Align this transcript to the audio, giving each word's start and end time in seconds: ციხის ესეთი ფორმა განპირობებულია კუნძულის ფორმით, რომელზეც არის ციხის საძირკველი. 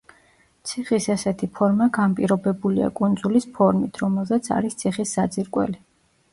ციხის 0.69 1.05
ესეთი 1.15 1.49
ფორმა 1.59 1.89
განპირობებულია 1.99 2.89
კუნძულის 3.01 3.47
ფორმით, 3.61 4.03
რომელზეც 4.07 4.53
არის 4.59 4.83
ციხის 4.83 5.17
საძირკველი. 5.21 5.83